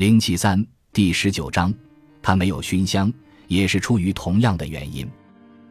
[0.00, 1.70] 零七三第十九章，
[2.22, 3.12] 他没有熏香，
[3.48, 5.06] 也是出于同样的原因。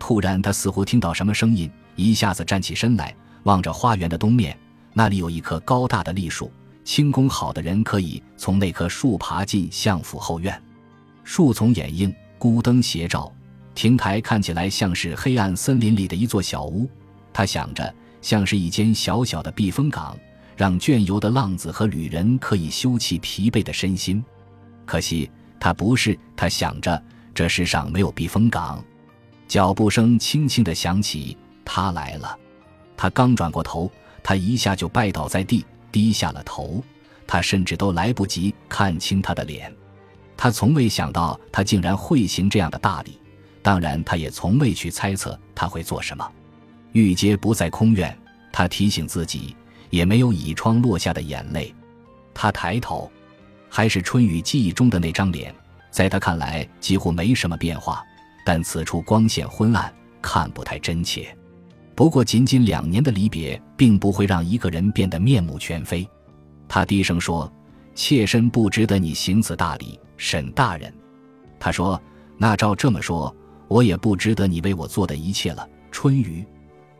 [0.00, 4.58] 突然，他似乎听到什么声音，一下子站起身来，望着花园的东面，
[4.92, 6.50] 那里有一棵高大的栗树，
[6.82, 10.60] 轻功好的人可以从那棵树爬进相府后院。
[11.22, 13.32] 树丛掩映，孤灯斜照，
[13.76, 16.90] 亭台看起来像是黑暗森林里的一座小屋。
[17.32, 20.18] 他想着，像是一间小小的避风港。
[20.56, 24.24] 让倦游的浪子和旅人可以休憩疲惫的身心，
[24.86, 25.30] 可惜
[25.60, 26.18] 他不是。
[26.34, 27.02] 他想着，
[27.34, 28.82] 这世上没有避风港。
[29.46, 32.36] 脚步声轻轻的响起，他来了。
[32.96, 33.90] 他刚转过头，
[34.22, 36.82] 他一下就拜倒在地，低下了头。
[37.26, 39.74] 他甚至都来不及看清他的脸。
[40.36, 43.18] 他从未想到他竟然会行这样的大礼，
[43.62, 46.26] 当然，他也从未去猜测他会做什么。
[46.92, 48.16] 玉阶不在空院，
[48.52, 49.54] 他提醒自己。
[49.90, 51.74] 也没有倚窗落下的眼泪，
[52.34, 53.10] 他抬头，
[53.68, 55.54] 还是春雨记忆中的那张脸，
[55.90, 58.02] 在他看来几乎没什么变化，
[58.44, 61.36] 但此处光线昏暗，看不太真切。
[61.94, 66.06] 不过，仅仅两年的离别，并不会让一个人变得面目全非。
[66.68, 67.50] 他低声说
[67.94, 70.92] ：“妾身不值得你行此大礼，沈大人。”
[71.58, 71.98] 他说
[72.36, 73.34] ：“那照这么说，
[73.66, 76.44] 我也不值得你为我做的一切了。”春雨，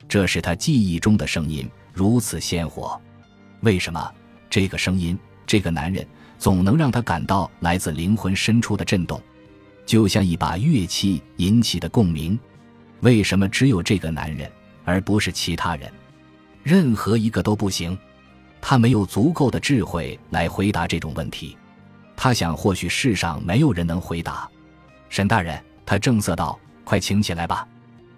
[0.09, 1.69] 这是他记忆中的声音。
[1.97, 3.01] 如此鲜活，
[3.63, 4.13] 为什么
[4.51, 9.19] 这个声音，这个男人总能让他感到来自灵魂深处的震动，
[9.87, 12.39] 就像一把乐器引起的共鸣？
[13.01, 14.53] 为什么只有这个男人，
[14.85, 15.91] 而不是其他人？
[16.63, 17.97] 任何一个都不行。
[18.61, 21.57] 他没有足够的智慧来回答这种问题。
[22.15, 24.47] 他想，或许世上没有人能回答。
[25.09, 27.67] 沈大人，他正色道：“快请起来吧。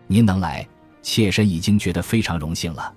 [0.08, 0.66] 您能来，
[1.00, 2.92] 妾身已经觉得非常荣幸了。”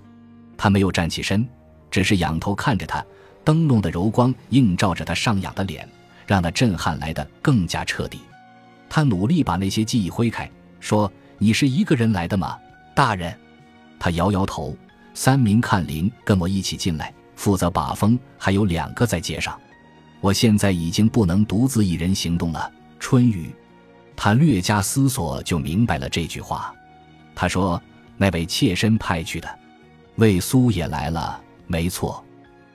[0.62, 1.44] 他没有站起身，
[1.90, 3.04] 只是仰头看着他。
[3.42, 5.88] 灯笼的柔光映照着他上仰的脸，
[6.24, 8.20] 让那震撼来得更加彻底。
[8.88, 12.56] 他努力把那些记忆挥开，说：“你是一个人来的吗，
[12.94, 13.36] 大人？”
[13.98, 14.76] 他摇摇头。
[15.14, 19.58] 三名看林跟我一起进来，负责把风，还有两个在街上。
[20.20, 22.70] 我现在已经不能独自一人行动了。
[23.00, 23.52] 春雨，
[24.14, 26.72] 他略加思索就明白了这句话。
[27.34, 27.82] 他说
[28.16, 29.48] ：“那位妾身派去的。”
[30.16, 32.24] 魏苏也来了，没错，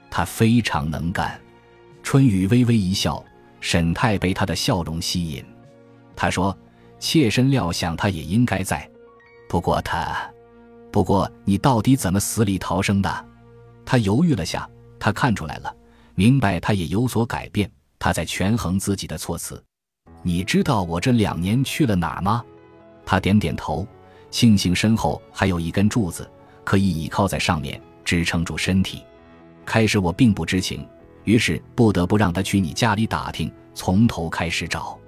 [0.09, 1.39] 他非常能干。
[2.01, 3.23] 春雨微微一笑，
[3.59, 5.45] 沈泰被他的笑容吸引。
[6.15, 6.57] 他说
[6.99, 8.89] ：“妾身料想他也应该在，
[9.47, 10.29] 不过他……
[10.91, 13.25] 不过你到底怎么死里逃生的？”
[13.85, 14.67] 他犹豫了下，
[14.99, 15.73] 他看出来了，
[16.15, 17.69] 明白他也有所改变。
[17.99, 19.63] 他在权衡自己的措辞。
[20.23, 22.43] 你知道我这两年去了哪儿吗？
[23.05, 23.87] 他点点头，
[24.31, 26.29] 庆幸身后还有一根柱子。
[26.67, 29.01] 可以倚靠在上面支撑住身体。
[29.65, 30.85] 开始我并不知情，
[31.23, 34.99] 于是不得不让他去你家里打听，从头开始找。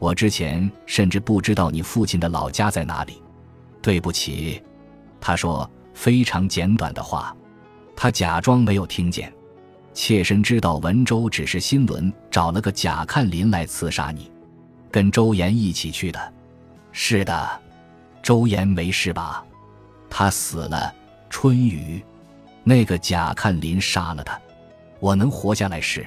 [0.00, 3.22] 我之前甚至不知道你父亲的老家在哪里。
[3.80, 4.60] 对不起，
[5.20, 7.36] 他说非常简短的话。
[7.94, 9.32] 他假装没有听见。
[9.94, 14.28] 妾身知道文州只是新伦找了个贾看林来刺杀你，
[14.90, 16.32] 跟周岩一起去的。
[16.90, 17.60] 是的，
[18.24, 19.46] 周岩没事吧？
[20.08, 20.94] 他死了，
[21.28, 22.02] 春雨，
[22.64, 24.40] 那个贾看林杀了他。
[24.98, 26.06] 我能活下来是，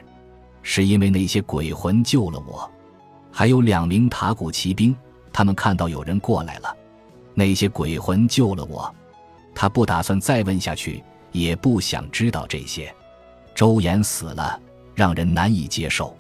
[0.64, 2.70] 是因为那些鬼魂救了我，
[3.32, 4.96] 还有两名塔古骑兵，
[5.32, 6.76] 他们看到有人过来了，
[7.36, 8.94] 那些鬼魂救了我。
[9.54, 12.94] 他不打算再问下去，也不想知道这些。
[13.54, 14.60] 周岩死了，
[14.96, 16.18] 让人难以接受，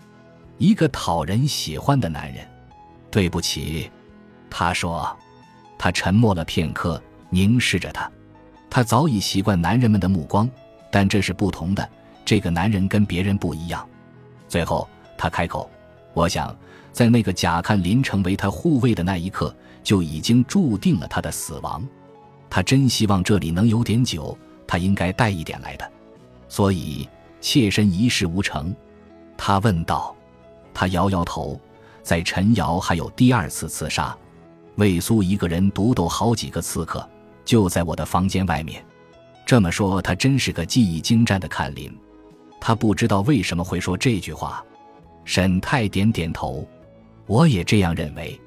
[0.58, 2.46] 一个讨人喜欢的男人。
[3.10, 3.90] 对不起，
[4.50, 5.18] 他说。
[5.82, 7.02] 他沉默了片刻。
[7.30, 8.10] 凝视着他，
[8.70, 10.50] 他早已习惯男人们的目光，
[10.92, 11.88] 但这是不同的。
[12.26, 13.88] 这个男人跟别人不一样。
[14.48, 15.70] 最后，他开口
[16.14, 16.56] ：“我想，
[16.92, 21.88] 在那个贾看林成为他护卫的那一刻，就已经注定了他的死亡。
[22.50, 25.92] 他真希望这里能有点酒，他应该带一点来的。
[26.48, 27.08] 所以，
[27.42, 28.76] 妾身一事无成。”
[29.38, 30.16] 他问道。
[30.74, 31.60] 他摇摇头。
[32.02, 34.18] 在陈瑶还有第二次刺杀。
[34.78, 37.08] 魏苏一个人独斗好几个刺客，
[37.50, 38.86] 就在我的房间外面。
[39.44, 41.92] 这么说，他真是个技艺精湛的看林。
[42.62, 44.63] 他不知道为什么会说这句话。
[45.25, 46.63] 沈泰点点头，
[47.25, 48.40] 我也这样认为。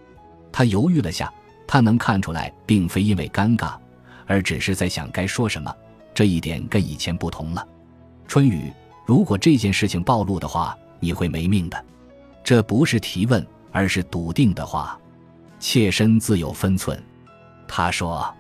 [0.52, 1.32] 他犹豫了下，
[1.66, 3.75] 他能看出来，并非因为尴尬，
[4.25, 5.75] 而只是在想该说什么。
[6.14, 7.66] 这一点跟以前不同了。
[8.28, 8.72] 春雨，
[9.04, 11.84] 如果这件事情暴露的话，你会没命的。
[12.44, 14.96] 这不是提问，而是笃定的话。
[15.58, 17.02] 妾身自有分寸，
[17.66, 18.32] 他说，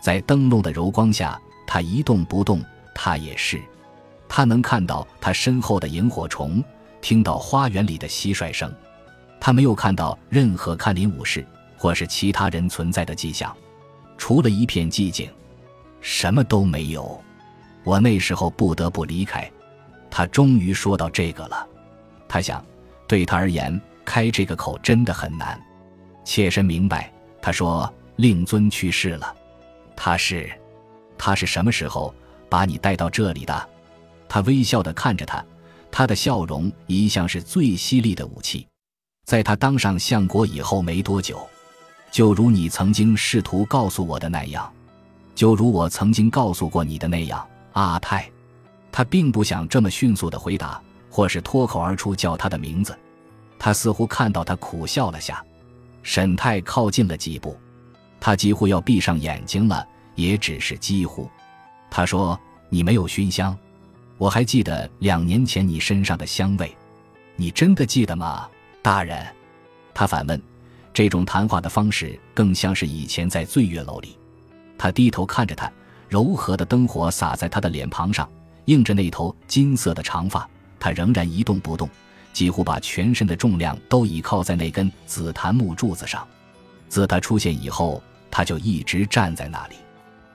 [0.00, 2.62] 在灯笼的柔光下，他一动不动。
[2.94, 3.62] 他也是，
[4.28, 6.62] 他能看到他身后的萤火虫，
[7.00, 8.74] 听到花园里的蟋蟀声。
[9.40, 11.46] 他没有看到任何看林武士
[11.76, 13.56] 或是其他人存在的迹象，
[14.16, 15.30] 除了一片寂静，
[16.00, 17.22] 什么都没有。
[17.84, 19.48] 我那时候不得不离开。
[20.10, 21.66] 他终于说到这个了。
[22.28, 22.64] 他想，
[23.06, 25.60] 对他而言，开这个口真的很难。
[26.24, 27.12] 妾身明白。
[27.40, 29.32] 他说：“令尊去世了。
[30.00, 30.48] 他是，
[31.18, 32.14] 他是什么时候
[32.48, 33.68] 把你带到这里的？”
[34.28, 35.44] 他微笑地看着他，
[35.90, 38.64] 他的笑容一向是最犀利的武器。
[39.26, 41.44] 在他当上相国以后没多久，
[42.12, 44.72] 就如你曾经试图告诉我的那样，
[45.34, 48.30] 就如我曾经告诉过你的那样，阿泰。
[48.92, 50.80] 他并不想这么迅速地回答，
[51.10, 52.96] 或是脱口而出叫他的名字。
[53.58, 55.44] 他似乎看到他苦笑了下。
[56.04, 57.58] 沈泰靠近了几步，
[58.20, 61.30] 他几乎要闭上眼睛了，也只是几乎。
[61.90, 62.38] 他说
[62.68, 63.56] ：“你没有熏香，
[64.16, 66.76] 我还记得两年前你身上的香味，
[67.36, 68.48] 你真的记得吗，
[68.82, 69.26] 大人？”
[69.94, 70.40] 他反问。
[70.94, 74.18] 这种谈话的方式更像是以前在醉月楼里。
[74.76, 75.70] 他低头看着他，
[76.08, 78.28] 柔和的灯火洒在他的脸庞上。
[78.64, 80.48] 映着那头金色的长发，
[80.80, 81.88] 他仍然一动不动，
[82.32, 86.26] 几乎把全身的重量都倚靠在那根紫檀木柱子上。
[86.88, 89.76] 自他出现以后，他就一直站在那里。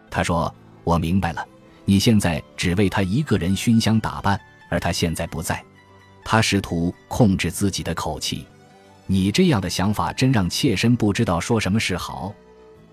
[0.10, 0.54] 他说
[0.84, 1.46] ：“我明白了，
[1.86, 5.64] 你现在只为他一个人熏香打扮，而他现在不在。”
[6.26, 8.48] 他试图控制自己的口气。
[9.06, 12.34] 你这样的想法真让妾身不知道说什么是好。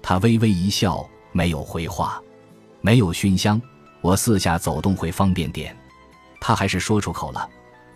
[0.03, 2.21] 他微微一笑，没有回话。
[2.81, 3.61] 没有熏香。
[4.01, 5.77] 我四下走动会方便点，
[6.41, 7.47] 他还是说出口了，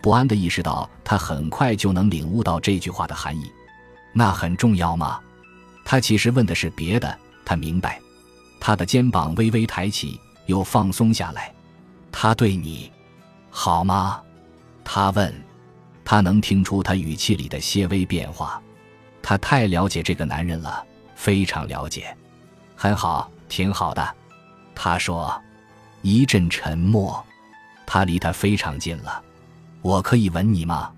[0.02, 3.50] 不安地意识到他很快就能领悟到这句话的含义。
[4.12, 5.18] 那很重要吗？
[5.84, 7.19] 他其实问的是别的。
[7.44, 8.00] 他明白，
[8.58, 11.52] 他的肩膀微微抬起，又放松下来。
[12.10, 12.90] 他对你
[13.50, 14.20] 好吗？
[14.82, 15.32] 他问。
[16.06, 18.62] 他能听出他语气里的些微变化。
[19.22, 20.84] 他太了解这个男人了，
[21.14, 22.14] 非常了解。
[22.76, 24.14] 很好，挺好的。
[24.75, 25.40] 他说。
[26.02, 27.25] 一阵沉默，
[27.86, 29.22] 他离他非常近了。
[29.81, 30.92] 我可以吻你吗？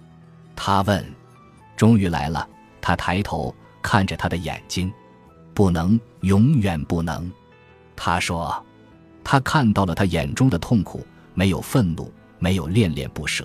[0.57, 1.05] 他问。
[1.77, 2.49] 终于来了。
[2.81, 3.55] 他抬头
[3.87, 4.93] 看着他的眼睛。
[5.55, 7.31] 不能，永远不能。
[7.95, 8.61] 他说。
[9.23, 11.05] 他看到了他眼中的痛苦，
[11.35, 13.45] 没有愤怒，没有恋恋不舍，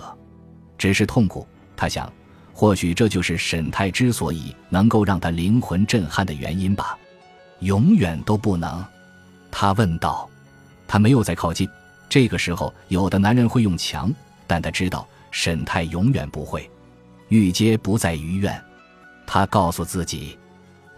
[0.77, 1.47] 只是痛苦。
[1.75, 2.11] 他想，
[2.53, 6.95] 或许这就是沈泰之所以能够让他灵魂震撼的原因吧。
[7.61, 8.83] 永远都不能。
[9.51, 10.27] 他问道。
[10.87, 11.67] 他没有再靠近。
[12.09, 14.13] 这个时候，有的男人会用强，
[14.45, 16.69] 但他知道沈泰永远不会。
[17.29, 18.61] 玉阶不在于愿，
[19.33, 20.37] 他告诉自己：“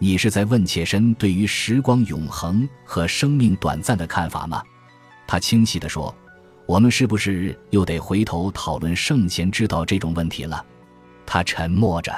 [0.02, 4.64] 你是在问妾身对于时光永恒和生命短暂的看法吗？”
[5.28, 6.12] 他清晰地说
[6.66, 10.66] ：“我们是不是又得回头讨论圣贤之道这种问题了？”
[11.28, 12.12] 他沉默着。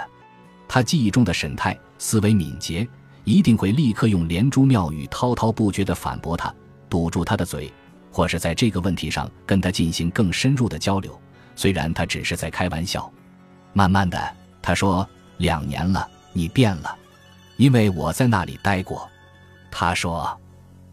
[0.69, 2.88] 他记忆中的沈泰思维敏捷，
[3.25, 6.53] 一定会立刻用连珠妙语滔滔不绝地反驳他。
[6.89, 7.69] 堵住他的嘴，
[8.09, 11.19] 或是在这个问题上跟他进行更深入的交流。
[11.57, 13.12] 虽然他只是在开玩笑。
[13.73, 14.17] 慢慢的，
[14.62, 15.06] 他说
[15.38, 16.96] ：“两年了，你变了，
[17.58, 19.10] 因为我在那里待过。”
[19.72, 20.40] 他说：“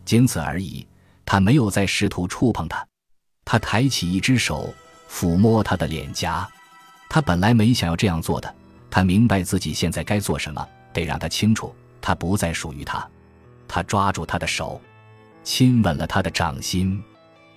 [0.05, 0.87] 仅此而已。”
[1.25, 2.87] 他没有再试图触碰他。
[3.45, 4.75] 他抬起一只手
[5.09, 6.47] 抚摸他的脸颊。
[7.09, 8.55] 他本来没想要这样做的。
[8.91, 13.09] 他明白自己现在该做什么，得让他清楚，他不再属于他。
[13.67, 14.79] 他抓住他的手。
[15.43, 17.03] 亲吻了他的掌心，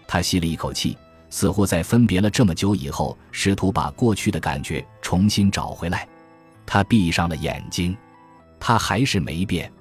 [0.07, 0.97] 他吸了一口气，
[1.29, 6.07] 似乎在分别了这么久以后，试图把过去的感觉重新找回来。
[6.65, 7.95] 他闭上了眼睛，
[8.59, 9.71] 他还是没变。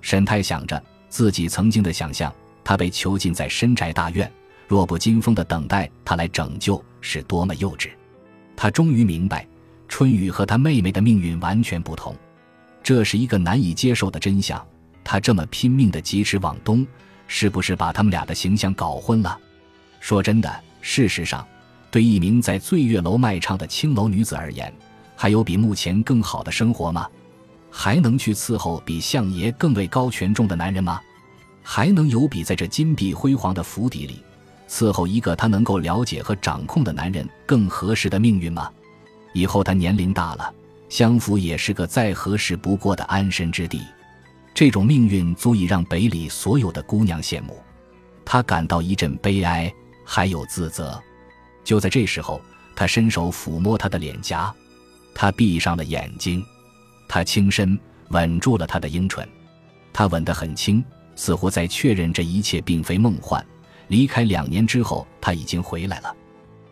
[0.00, 4.30] 沈泰想着自己曾经的想象，他被囚禁在深宅大院，
[4.68, 7.90] 弱不禁风的等待他来拯救，是多么幼稚。
[8.56, 9.46] 他终于明白，
[9.88, 12.14] 春雨和他妹妹的命运完全不同，
[12.82, 14.64] 这是一个难以接受的真相。
[15.02, 16.86] 他这么拼命的疾驰往东。
[17.26, 19.40] 是不是把他们俩的形象搞混了？
[19.98, 21.44] 说真的，事实上，
[21.90, 24.70] 对一名在醉月楼卖唱的青楼女子而言，
[25.16, 27.08] 还有比目前更好的生活吗？
[27.70, 31.00] 还能去伺候比相爷更位高权重的男人吗？
[31.62, 34.22] 还能有比在这金碧辉煌的府邸里
[34.68, 38.70] 伺候一个他能够了解和掌控的男人更合适的命运吗？
[39.32, 40.52] 以后他年龄大了，
[40.88, 43.82] 相府也是个再合适不过的安身之地。
[44.54, 47.58] 这种命运足以让北里所有的姑娘羡慕，
[48.24, 49.72] 他感到一阵悲哀，
[50.04, 51.00] 还有自责。
[51.64, 52.40] 就在这时候，
[52.76, 54.54] 他伸手抚摸她的脸颊，
[55.14, 56.44] 他闭上了眼睛，
[57.08, 57.78] 他轻身
[58.08, 59.26] 吻住了她的樱唇，
[59.92, 63.44] 他吻得很轻，似乎在确认这一切并非梦幻。
[63.88, 66.14] 离开两年之后，他已经回来了，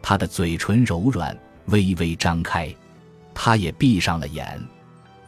[0.02, 2.74] 他的嘴唇柔软，微微张开，
[3.34, 4.60] 他也闭上了眼。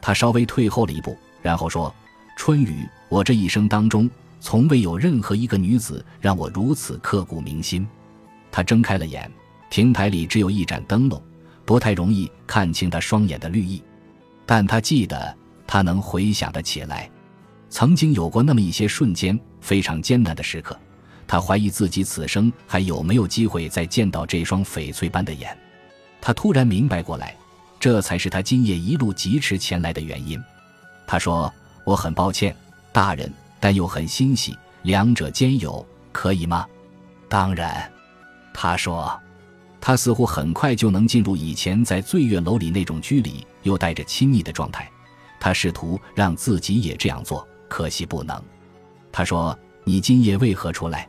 [0.00, 1.94] 他稍微退后了一步，然后说
[2.36, 7.86] ：“春雨，我这一生当中，从未有任何一个女子让我如此刻骨铭心。”
[8.50, 9.30] 他睁开了眼，
[9.70, 11.22] 亭台里只有一盏灯笼，
[11.64, 13.82] 不太容易看清他双眼的绿意，
[14.44, 17.10] 但他记得，他能回想得起来，
[17.68, 20.78] 曾经有过那么一些瞬间，非常艰难的时刻。
[21.26, 25.56] 他怀疑自己此生还有没有机会再见到这双翡翠般的眼。
[26.20, 27.34] 他突然明白过来。
[27.80, 30.42] 这才是他今夜一路疾驰前来的原因。
[31.06, 31.52] 他说
[31.84, 32.56] ：“我很抱歉，
[32.92, 33.30] 大人，
[33.60, 36.66] 但又很欣喜，两者兼有，可以吗？”
[37.28, 37.92] 当然，
[38.54, 39.20] 他说。
[39.86, 44.90] 他似乎很快就能进入以前在醉月楼里那种拘礼又带着亲昵的状态。
[45.38, 48.42] 他试图让自己也这样做，可惜不能。
[49.12, 51.06] 他说：“你今夜为何出来？”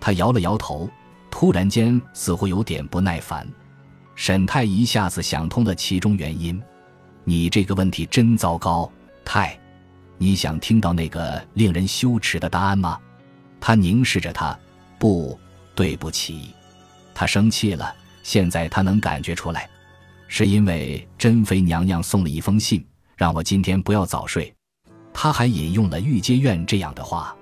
[0.00, 0.88] 他摇了摇头，
[1.30, 3.46] 突然间似乎有点不耐烦。
[4.14, 6.58] 沈太一下子想通了其中原因，
[7.22, 8.90] 你这个问题真糟糕，
[9.26, 9.60] 太，
[10.16, 12.98] 你想听到那个令人羞耻的答案吗？
[13.60, 14.58] 他凝视着他，
[14.98, 15.38] 不，
[15.74, 16.54] 对不起，
[17.12, 17.94] 他生气了。
[18.26, 19.70] 现在他能感觉出来，
[20.26, 24.52] 是因为珍妃娘娘送了一封信，让我今天不要早睡。
[25.14, 27.32] 他还引用了御阶院这样的话，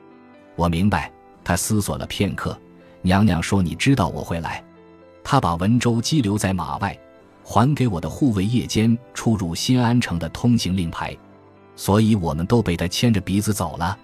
[0.57, 1.11] 我明白。
[1.43, 2.59] 他思索了片刻，
[3.01, 4.63] 娘娘说：“你知道我会来。”
[5.25, 6.95] 他把文州羁留在马外，
[7.43, 11.17] 还给我的护卫夜间出入新安城的通行令牌，
[11.77, 13.99] 所以我们都被他牵着鼻子走了。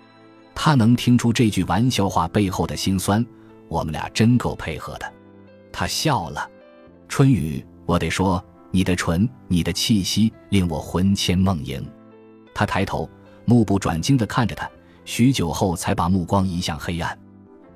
[0.54, 3.24] 他能听出这句玩笑话背后的辛酸，
[3.68, 5.12] 我们俩真够配合的。
[5.70, 6.49] 他笑了，
[7.10, 11.84] 春雨，我得说，你的唇，你的气息，令我魂牵梦萦。
[12.54, 13.10] 他抬头，
[13.44, 14.70] 目不转睛地看着他，
[15.04, 17.18] 许久后才把目光移向黑暗。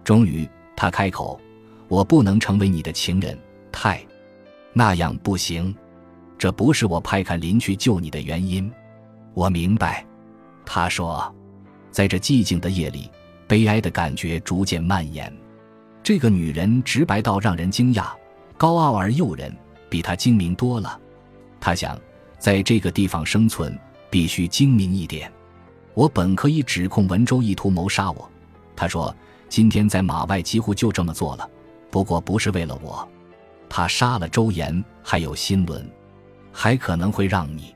[0.04, 1.38] 终于，他开口。
[1.88, 3.36] 我不能成为你的情人，
[3.72, 4.00] 太，
[4.72, 5.74] 那样不行。
[6.38, 8.70] 这不是我派看林去救你的原因。
[9.34, 10.06] 我明白，
[10.64, 11.34] 他说，
[11.90, 13.10] 在这寂静的夜里，
[13.48, 15.30] 悲哀的感觉逐渐蔓延。
[16.04, 18.06] 这个女人直白到让人惊讶，
[18.56, 19.54] 高傲而诱人，
[19.88, 21.00] 比他精明多了。
[21.60, 21.98] 他想，
[22.38, 23.78] 在这个地方生存，
[24.10, 25.32] 必须精明一点。
[25.94, 28.30] 我本可以指控文州意图谋杀我。
[28.76, 29.14] 他说，
[29.48, 31.48] 今天在马外几乎就这么做了。
[31.90, 33.08] 不过不是为了我，
[33.68, 35.88] 他杀了周岩，还有新伦，
[36.52, 37.73] 还可能会让你。